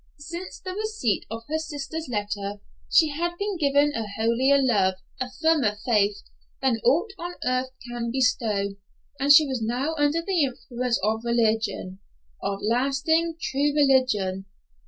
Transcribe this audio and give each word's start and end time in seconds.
Since 0.17 0.61
the 0.61 0.73
receipt 0.73 1.27
of 1.29 1.43
her 1.47 1.59
sister's 1.59 2.09
letter 2.09 2.59
she 2.91 3.09
had 3.09 3.37
been 3.37 3.55
given 3.59 3.93
a 3.93 4.07
holier 4.19 4.59
love, 4.59 4.95
a 5.19 5.29
firmer 5.31 5.77
faith, 5.85 6.23
than 6.59 6.79
aught 6.83 7.13
on 7.19 7.35
earth 7.45 7.69
can 7.87 8.09
bestow, 8.09 8.69
and 9.19 9.31
she 9.31 9.45
was 9.45 9.61
now 9.61 9.93
under 9.99 10.23
the 10.23 10.43
influence 10.43 10.99
of 11.03 11.23
religion; 11.23 11.99
of 12.41 12.61
lasting, 12.63 13.37
true 13.39 13.75
religion. 13.75 14.45